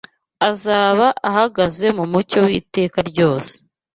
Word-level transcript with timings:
azaba 0.49 1.07
ahagaze 1.29 1.85
mu 1.97 2.05
mucyo 2.11 2.39
w’iteka 2.45 2.99
ryose 3.09 3.53